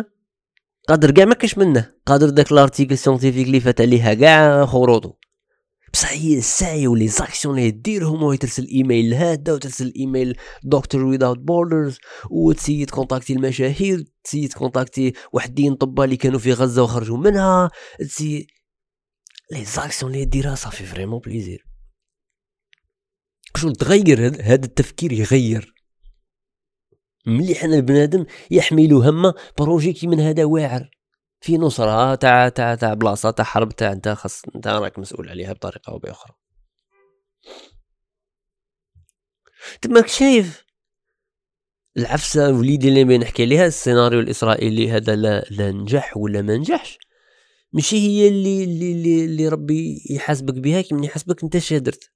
قادر 0.89 1.11
كاع 1.11 1.25
ما 1.25 1.35
كاش 1.35 1.59
منه. 1.59 1.93
قادر 2.07 2.29
داك 2.29 2.53
l'article 2.53 2.99
scientifique 2.99 3.47
اللي 3.47 3.61
فات 3.61 3.81
عليها 3.81 4.15
كاع 4.15 4.67
خروطو. 4.67 5.13
بصح 5.93 6.13
هي 6.13 6.39
السعي 6.39 6.87
و 6.87 7.09
les 7.09 7.24
actions 7.24 7.59
اللي 7.59 7.71
ديرهم 7.71 8.23
وهي 8.23 8.37
ترسل 8.37 8.67
ايميل 8.67 9.11
لهذا 9.11 9.53
وترسل 9.53 9.93
ايميل 9.97 10.37
Doctor 10.65 11.05
Without 11.05 11.39
Borders 11.39 11.99
وتسيي 12.31 12.87
تكونتاكتي 12.87 13.33
المشاهير 13.33 14.05
تسيي 14.25 14.49
تكونتاكتي 14.49 15.13
وحدين 15.33 15.75
طبا 15.75 16.05
اللي 16.05 16.17
كانوا 16.17 16.39
في 16.39 16.53
غزة 16.53 16.83
وخرجوا 16.83 17.19
منها. 17.19 17.71
تسي 17.99 18.47
les 19.53 19.65
actions 19.65 20.15
اللي 20.15 20.25
ديرها 20.25 20.55
صافي 20.55 20.85
vraiment 20.85 21.21
plaisir 21.21 21.67
شغل 23.57 23.77
تغير؟ 23.77 24.27
هذا 24.27 24.65
التفكير 24.65 25.13
يغير. 25.13 25.76
مليح 27.27 27.65
أن 27.65 27.75
البنادم 27.75 28.27
يحمل 28.51 28.93
هم 28.93 29.33
projet 29.59 29.93
كي 29.93 30.07
من 30.07 30.21
هذا 30.21 30.45
واعر. 30.45 30.91
في 31.41 31.59
نصرة 31.59 32.15
تاع 32.15 32.49
تاع 32.49 32.75
تاع 32.75 32.95
بلاصة 32.95 33.31
تاع 33.31 33.45
حرب 33.45 33.73
تاع 33.73 33.93
أنت 33.93 34.09
خاص 34.09 34.43
أنت 34.57 34.69
راك 34.69 34.99
مسؤول 34.99 35.29
عليها 35.29 35.53
بطريقة 35.53 35.91
أو 35.91 35.99
بأخرى. 35.99 36.33
تماك 39.83 40.09
شايف؟ 40.09 40.65
العفسة 41.97 42.51
وليدي 42.51 42.89
اللي 42.89 43.19
نحكي 43.19 43.43
عليها 43.43 43.67
السيناريو 43.67 44.21
الإسرائيلي 44.21 44.91
هذا 44.91 45.17
لا, 45.17 45.41
لا 45.51 45.71
نجح 45.71 46.17
ولا 46.17 46.43
ما 46.43 46.57
نجحش. 46.57 46.99
ماشي 47.73 47.97
هي 47.97 48.29
اللي 48.29 48.65
اللي 48.65 49.25
اللي, 49.25 49.49
ربي 49.49 50.03
يحاسبك 50.11 50.55
بها 50.55 50.81
كي 50.83 50.95
من 50.95 51.05
يحاسبك 51.05 51.45
أنت 51.45 51.57
اش 51.57 51.73
درت 51.73 52.11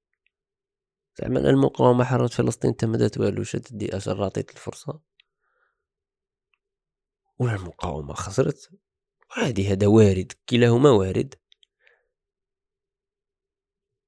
زعما 1.18 1.40
المقاومة 1.40 2.04
حررت 2.04 2.32
فلسطين 2.32 2.74
درت 2.80 3.18
والو 3.18 3.42
شات 3.44 3.72
دي 3.72 3.96
أجل 3.96 4.22
عطيت 4.22 4.50
الفرصة. 4.50 5.00
ولا 7.38 7.54
المقاومه 7.54 8.14
خسرت. 8.14 8.70
عادي 9.36 9.72
هذا 9.72 9.86
وارد 9.86 10.32
كلاهما 10.48 10.90
وارد. 10.90 11.34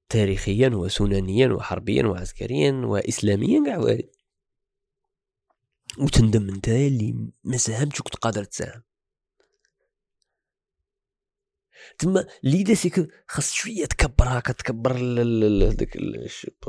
تاريخيا 0.09 0.68
وسنانيا 0.68 1.49
وحربيا 1.49 2.06
وعسكريا 2.06 2.73
واسلاميا 2.73 3.64
كاع 3.66 3.78
وارد. 3.78 4.11
وتندم 5.99 6.49
انت 6.49 6.68
اللي 6.68 7.30
ما 7.44 7.56
ساهمتش 7.56 8.00
وكنت 8.00 8.16
قادر 8.16 8.44
تساهم. 8.44 8.82
تما 11.98 12.26
l'idée 12.42 12.75
c'est 12.75 12.94
que 12.94 13.06
خاص 13.26 13.52
شوية 13.52 13.84
تكبر 13.84 14.24
هكا 14.28 14.52
تكبر 14.52 14.92
داك 15.72 15.96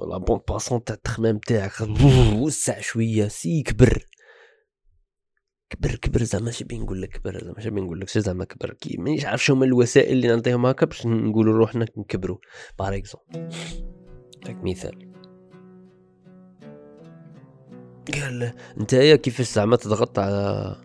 la 0.08 0.18
bande 0.18 0.39
passante 0.50 0.84
تاع 0.84 0.96
التخمام 0.96 1.38
تاعك 1.38 1.72
وسع 2.41 2.79
شوية 2.79 3.27
سي 3.27 3.63
كبر. 3.63 4.05
كبر 5.70 5.96
كبر 5.96 6.24
زعما 6.24 6.50
اش 6.50 6.63
بين 6.63 6.82
نقول 6.82 7.01
لك 7.01 7.10
كبر 7.10 7.43
زعما 7.43 7.60
اش 7.60 7.67
بين 7.67 7.84
نقول 7.84 8.00
لك 8.00 8.17
زعما 8.17 8.46
كبر. 8.46 8.74
كي 8.74 8.98
مانيش 8.98 9.25
عارف 9.25 9.43
شنو 9.46 9.55
هما 9.55 9.65
الوسائل 9.65 10.12
اللي 10.12 10.27
نعطيهم 10.27 10.65
هكا 10.65 10.86
باش 10.86 11.05
نقولوا 11.05 11.58
روحنا 11.58 11.86
نكبروا 11.98 12.38
par 12.80 12.98
exemple 12.98 13.50
مثال. 14.63 15.13
قال 18.13 18.53
نتايا 18.77 19.15
كيفاش 19.15 19.53
زعما 19.53 19.75
تضغط 19.75 20.20
على 20.20 20.75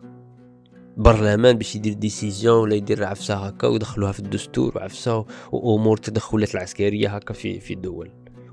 برلمان 0.99 1.59
باش 1.59 1.77
يدير 1.77 1.93
décision 1.93 2.57
ولا 2.63 2.75
يدير 2.75 3.05
عفسة 3.05 3.35
هكا 3.35 3.69
ويدخلوها 3.69 4.13
في 4.13 4.21
الدستور 4.21 4.73
وعفسة 4.77 5.25
وأمور 5.53 5.97
تدخلات 5.97 6.55
العسكرية 6.55 7.09
هكا 7.09 7.35
في 7.35 7.61
في 7.61 7.75
الدول. 7.75 8.11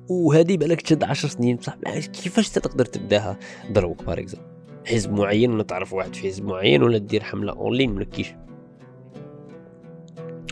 وهذه 0.09 0.57
بالك 0.57 0.81
تشد 0.81 1.03
عشر 1.03 1.27
سنين 1.27 1.55
بصح 1.55 1.75
كيفاش 1.99 2.49
تقدر 2.49 2.85
تبداها 2.85 3.39
دروك 3.69 4.09
exemple 4.09 4.47
حزب 4.85 5.11
معين 5.13 5.51
ولا 5.51 5.63
تعرف 5.63 5.93
واحد 5.93 6.15
في 6.15 6.27
حزب 6.27 6.45
معين 6.45 6.83
ولا 6.83 6.97
دير 6.97 7.23
حملة 7.23 7.53
اونلاين 7.53 7.91
ولا 7.91 8.05
كيش؟ 8.05 8.35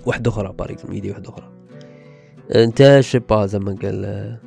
واحدة 0.05 0.31
أخرى 0.31 0.53
par 0.53 0.71
exemple 0.71 0.97
يدي 0.97 1.09
واحدة 1.09 1.29
أخرى. 1.29 1.51
أنت 2.55 2.97
je 2.99 3.06
sais 3.06 3.19
pas 3.19 3.45
زعما 3.45 3.77
قال 3.81 4.39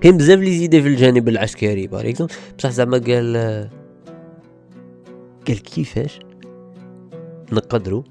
كاين 0.00 0.16
بزاف 0.16 0.38
لي 0.38 0.58
زيدي 0.58 0.82
في 0.82 0.88
الجانب 0.88 1.28
العسكري 1.28 1.86
par 1.86 2.08
exemple 2.08 2.34
بصح 2.58 2.70
زعما 2.70 2.98
قال 2.98 3.36
قال 5.48 5.62
كيفاش 5.62 6.20
نقدروا 7.52 8.02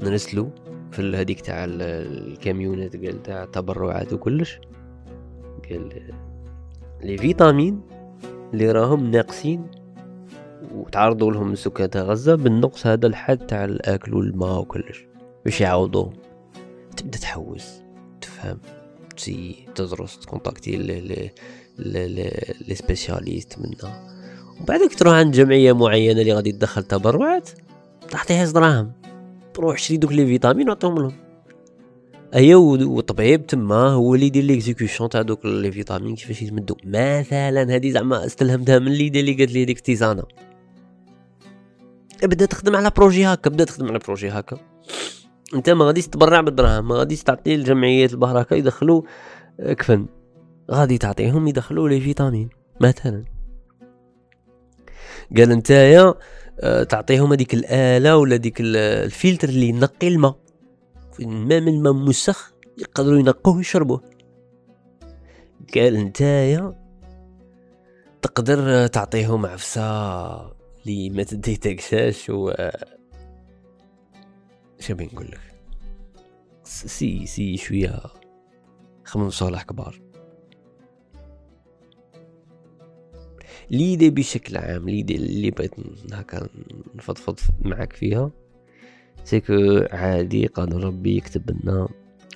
نرسلوا 0.00 0.48
في 0.92 1.16
هذيك 1.16 1.40
تاع 1.40 1.64
الكاميونات 1.68 2.96
قال 2.96 3.22
تاع 3.22 3.42
التبرعات 3.42 4.12
وكلش. 4.12 4.60
قال 5.70 6.12
les 7.02 7.18
vitamines 7.18 7.80
اللي 8.54 8.72
راهم 8.72 9.10
ناقصين 9.10 9.66
وتعرضوا 10.74 11.32
لهم 11.32 11.54
سكان 11.54 12.02
غزة 12.02 12.34
بالنقص 12.34 12.86
هذا 12.86 13.06
الحد 13.06 13.38
تاع 13.38 13.64
الأكل 13.64 14.14
والماء 14.14 14.60
وكلش. 14.60 15.04
باش 15.44 15.60
يعوضوهم. 15.60 16.12
تبدأ 16.96 17.18
تحوس 17.18 17.82
تفهم 18.20 18.58
تسي 19.16 19.66
تدرس 19.74 20.18
تكونتاكتي 20.18 20.76
les 20.76 22.74
spécialistes 22.74 23.58
منا. 23.58 24.21
وبعدك 24.60 24.94
تروح 24.94 25.14
عند 25.14 25.34
جمعية 25.34 25.72
معينة 25.72 26.20
اللي 26.20 26.32
غادي 26.32 26.52
تدخل 26.52 26.82
تبرعات 26.82 27.50
تعطيها 28.10 28.44
دراهم 28.44 28.92
تروح 29.54 29.78
شري 29.78 29.96
دوك 29.96 30.12
les 30.12 30.26
vitamines 30.26 30.68
وعطيهم 30.68 30.98
لهم. 30.98 31.12
أيا 32.34 32.56
وطبيب 32.56 33.46
تما 33.46 33.88
هو 33.88 34.14
اللي 34.14 34.26
يدير 34.26 34.44
l'exécution 34.44 35.08
تاع 35.08 35.22
دوك 35.22 35.46
les 35.46 35.72
vitamines 35.72 36.14
كيفاش 36.14 36.42
يتمدو. 36.42 36.76
مثلا 36.84 37.74
هذه 37.74 37.90
زعما 37.90 38.26
استلهمتها 38.26 38.78
من 38.78 38.86
اللي 38.86 39.08
اللي 39.08 39.32
قالت 39.32 39.52
لي 39.52 39.64
ديك 39.64 39.78
التيزانه 39.78 40.22
بدا 42.22 42.46
تخدم 42.46 42.76
على 42.76 42.90
projet 42.96 43.26
هكا 43.26 43.50
بدا 43.50 43.64
تخدم 43.64 43.88
على 43.88 43.98
projet 43.98 44.28
هكا. 44.28 44.58
أنت 45.54 45.70
ما 45.70 45.84
غاديش 45.84 46.06
تبرع 46.06 46.40
بالدراهم 46.40 46.88
ما 46.88 46.94
غاديش 46.94 47.22
تعطي 47.22 47.54
الجمعيات 47.54 48.12
البهركه 48.12 48.54
يدخلوا 48.54 49.02
كفن. 49.58 50.06
غادي 50.70 50.98
تعطيهم 50.98 51.48
يدخلوا 51.48 51.88
les 51.88 52.00
vitamines 52.00 52.48
مثلا. 52.80 53.31
قال 55.36 55.48
نتايا 55.48 56.14
آه، 56.60 56.82
تعطيهم 56.82 57.32
هذيك 57.32 57.54
الآلة 57.54 58.16
ولا 58.16 58.36
ديك 58.36 58.56
الفلتر 58.60 59.48
اللي 59.48 59.68
ينقي 59.68 60.08
الماء. 60.08 60.36
الماء 61.20 61.60
من 61.60 61.68
الماء 61.68 61.92
مسخ 61.92 62.52
يقدروا 62.78 63.18
ينقوه 63.18 63.56
ويشربوه. 63.56 64.02
قال 65.74 66.04
نتايا 66.04 66.74
تقدر 68.22 68.86
تعطيهم 68.86 69.46
عفسة 69.46 69.82
لي 70.86 71.10
ما 71.10 71.22
تديتكساش 71.22 72.30
و 72.30 72.52
شبي 74.80 75.04
نقول 75.04 75.26
لك؟ 75.26 75.40
سي 76.64 77.26
سي 77.26 77.56
شوية 77.56 78.00
خمس 79.04 79.32
صالح 79.32 79.62
كبار. 79.62 80.11
ليدي 83.72 84.10
بشكل 84.10 84.56
عام 84.56 84.88
ليدي 84.88 85.16
اللي 85.16 85.50
بغيت 85.50 85.74
هكا 86.12 86.48
نفضفض 86.94 87.38
معك 87.62 87.92
فيها 87.92 88.30
سيكو 89.24 89.86
عادي 89.92 90.46
قادر 90.46 90.84
ربي 90.84 91.16
يكتب 91.16 91.50
لنا 91.50 91.88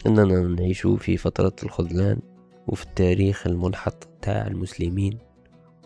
إننا 0.07 0.41
نعيشو 0.41 0.97
في 0.97 1.17
فترة 1.17 1.53
الخذلان 1.63 2.19
وفي 2.67 2.85
التاريخ 2.85 3.47
المنحط 3.47 4.09
تاع 4.23 4.47
المسلمين 4.47 5.19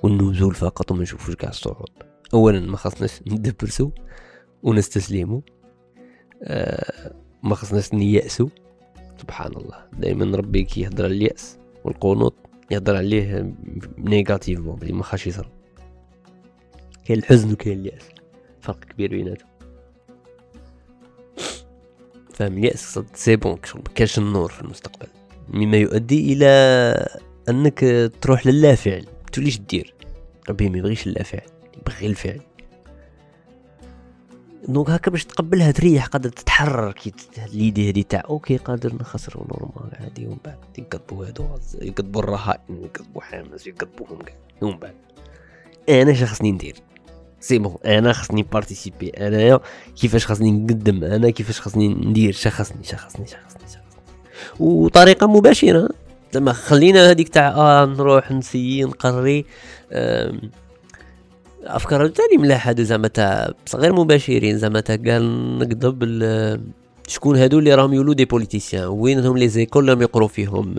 والنزول 0.03 0.55
فقط 0.55 0.91
وما 0.91 1.03
نشوفوش 1.03 1.35
كاع 1.35 1.51
الصعود. 1.51 1.91
اولا 2.35 2.61
ما 2.61 2.77
خصناش 2.77 3.21
ندبرسو 3.27 3.91
ونستسلمو 4.63 5.43
آه 6.43 7.15
ما 7.43 7.55
خصناش 7.55 7.95
نيأسو. 7.95 8.49
سبحان 9.21 9.53
الله. 9.57 9.85
دائما 9.99 10.37
ربي 10.37 10.63
كي 10.63 10.81
يهضر 10.81 11.07
اليأس 11.07 11.59
والقنوط. 11.85 12.35
يهضر 12.71 12.97
عليه 12.97 13.55
négativement 13.99 14.77
بلي 14.77 14.93
ما 14.93 15.03
خاش 15.03 15.27
يصرا 15.27 15.51
كاين 17.05 17.19
الحزن 17.19 17.53
وكاين 17.53 17.79
اليأس. 17.79 18.03
فرق 18.61 18.85
كبير 18.85 19.11
بيناتهم. 19.11 19.49
فاهم 22.33 22.59
اليأس؟ 22.59 23.01
c'est 23.15 23.37
bon 23.37 23.59
كاش 23.95 24.19
النور 24.19 24.51
في 24.51 24.63
المستقبل. 24.63 25.07
مما 25.49 25.77
يؤدي 25.77 26.33
إلى 26.33 26.47
أنك 27.49 28.11
تروح 28.21 28.47
للا 28.47 28.75
فعل 28.75 29.07
توليش 29.33 29.59
دير 29.59 29.95
ربي 30.49 30.69
ما 30.69 30.79
يبغيش 30.79 31.07
اللا 31.07 31.23
فعل 31.23 31.49
يبغي 31.79 32.07
الفعل. 32.07 32.41
donc 34.69 34.91
هكا 34.91 35.11
باش 35.11 35.25
تقبلها 35.25 35.71
تريح 35.71 36.07
قادر 36.07 36.29
تتحرر 36.29 36.93
كي 36.93 37.13
l'idée 37.53 37.91
هذه 37.91 38.05
تاع 38.09 38.23
OK 38.29 38.57
قادر 38.57 38.95
نخسر 38.95 39.37
normal 39.37 39.97
عادي 40.01 40.27
ومن 40.27 40.37
بعد 40.45 40.59
يقضبوا 40.79 41.27
هادو 41.27 41.45
يقضبوا 41.81 42.23
الرهائن 42.23 42.61
يقضبوا 42.69 43.23
حامس 43.23 43.67
يقضبوهم 43.67 44.19
كاع. 44.19 44.35
ومن 44.61 44.79
بعد. 44.79 44.95
أنا 45.89 46.13
اش 46.13 46.25
خصني 46.25 46.53
ندير. 46.53 46.77
c'est 47.41 47.59
bon 47.59 47.77
أنا 47.87 48.13
خصني 48.13 48.43
participer 48.43 49.09
انايا 49.09 49.61
كيفاش 49.97 50.27
خصني 50.27 50.51
نقدم؟ 50.51 51.05
أنا 51.05 51.31
كيفاش 51.31 51.61
خصني 51.61 51.89
ندير؟ 51.89 52.33
شا 52.33 52.51
خصني 52.51 52.85
شا 52.85 52.97
خصني 52.97 53.27
شا 53.27 53.37
خصني 53.37 53.69
شا 53.69 53.81
خصني. 53.89 54.03
وطريقة 54.61 55.27
مباشرة. 55.27 55.89
زعما 56.33 56.53
خلينا 56.53 57.11
هذيك 57.11 57.29
تاع 57.29 57.49
آه 57.49 57.85
نروح 57.85 58.33
نسيي 58.33 58.85
نقري 58.85 59.45
أفكار 61.65 62.09
تاني 62.09 62.37
ملاح 62.43 62.69
هادو 62.69 62.83
زعما 62.83 63.09
تاع 63.09 63.51
غير 63.75 63.93
مباشرين 63.93 64.59
زعما 64.59 64.81
تاع 64.81 64.97
قال 64.97 65.59
نقضب 65.59 66.05
شكون 67.09 67.37
هادو 67.37 67.59
اللي 67.59 67.75
راهم 67.75 67.93
يولو 67.93 68.13
des 68.13 68.25
politiciens 68.25 68.87
وينهم 68.87 69.39
les 69.39 69.49
écoles 69.49 69.89
راهم 69.89 70.03
يقرو 70.03 70.29
فيهم. 70.29 70.75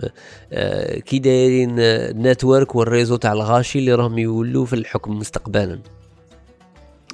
آه 0.52 0.98
كي 0.98 1.18
دايرين 1.18 1.74
ال 1.78 1.90
network 1.90 2.74
وال 2.74 2.85
réseau 2.85 3.16
تاع 3.16 3.32
الغاشي 3.32 3.78
اللي 3.78 3.94
راهم 3.94 4.18
يولو 4.18 4.64
في 4.64 4.72
الحكم 4.72 5.18
مستقبلا. 5.18 5.78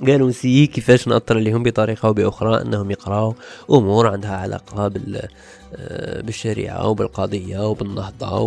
قالوا 0.06 0.28
نسيي 0.28 0.66
كيفاش 0.66 1.08
نأثر 1.08 1.36
عليهم 1.36 1.62
بطريقة 1.62 2.06
أو 2.06 2.12
بأخرى 2.12 2.62
أنهم 2.62 2.90
يقراوا 2.90 3.32
أمور 3.70 4.06
عندها 4.06 4.36
علاقة 4.36 4.88
بال 4.88 5.28
آه، 5.76 6.20
بالشريعة 6.20 6.88
وبالقضية 6.88 7.68
وبالنهضة 7.68 8.38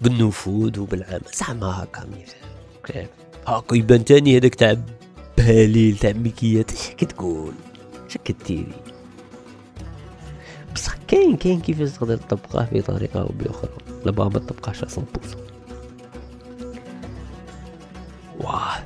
وبالنفوذ 0.00 0.80
وبالعمل 0.80 1.20
زعما 1.34 1.82
هكا 1.82 2.08
كيف 2.84 3.08
هاكا 3.46 3.74
يبان 3.74 4.04
تاني 4.04 4.38
هذاك 4.38 4.54
تاع 4.54 4.76
بهاليل 5.38 5.98
تاع 5.98 6.12
ميكيات. 6.12 6.72
اش 6.72 6.90
كتقول 6.90 7.54
اش 8.06 8.18
كديري 8.24 8.72
بصح 10.74 10.94
كاين 11.08 11.36
كاين 11.36 11.60
كيفاش 11.60 11.90
تقدر 11.90 12.16
تطبقه 12.16 12.68
بطريقه 12.72 13.20
أو 13.20 13.32
بأخرى. 13.38 13.70
لا 14.04 14.10
باغا 14.10 14.28
ما 14.28 14.38
تطبقهاش 14.38 14.84
100% 14.84 14.86
واه. 18.40 18.84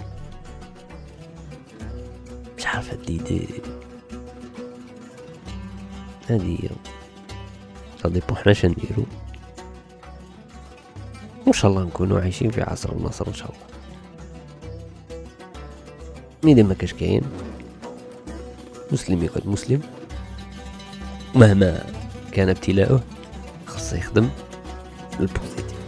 مش 2.59 2.66
عارف 2.66 2.90
هادي 2.90 3.18
دي 3.18 3.49
هادي 6.29 6.64
هي. 6.64 6.70
صديقو 8.03 8.35
حنا 8.35 8.53
شنديرو 8.53 9.05
وإن 11.46 11.53
شاء 11.53 11.70
الله 11.70 11.85
نكونوا 11.85 12.20
عايشين 12.20 12.51
في 12.51 12.62
عصر 12.62 12.92
النصر 12.92 13.29
إن 13.29 13.35
شاء 13.35 13.49
الله. 13.51 13.80
ميدا 16.42 16.62
ما 16.62 16.74
كاش 16.74 16.92
كاين 16.92 17.22
مسلم 18.92 19.22
يقعد 19.22 19.46
مسلم. 19.46 19.81
مهما 21.35 21.85
كان 22.33 22.48
ابتلاؤه 22.48 23.00
خاصه 23.66 23.96
يخدم 23.96 24.29
البوزيتيف. 25.20 25.81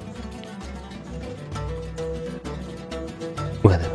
وهذا. 3.65 3.92